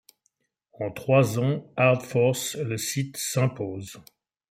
[0.79, 4.01] En trois ans, Hard Force, le site s'impose.